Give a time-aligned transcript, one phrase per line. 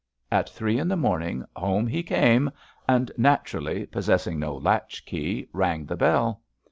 [0.31, 2.49] At three in the morning home he came,
[2.89, 6.41] and, naturally, possessing no latch key, rang the bell.